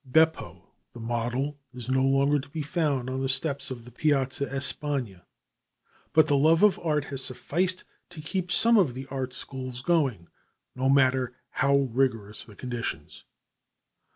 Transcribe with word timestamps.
Beppo 0.03 0.71
the 0.93 0.99
model 0.99 1.59
is 1.75 1.87
no 1.87 2.03
longer 2.03 2.39
to 2.39 2.49
be 2.49 2.63
found 2.63 3.07
on 3.07 3.21
the 3.21 3.29
steps 3.29 3.69
of 3.69 3.85
the 3.85 3.91
Piazza 3.91 4.45
Espagne, 4.51 5.21
but 6.11 6.25
the 6.25 6.35
love 6.35 6.63
of 6.63 6.79
art 6.79 7.05
has 7.13 7.23
sufficed 7.23 7.83
to 8.09 8.19
keep 8.19 8.51
some 8.51 8.79
of 8.79 8.95
the 8.95 9.05
art 9.11 9.31
schools 9.31 9.83
going, 9.83 10.27
no 10.75 10.89
matter 10.89 11.35
how 11.51 11.77
rigorous 11.77 12.45
the 12.45 12.55
conditions. 12.55 13.25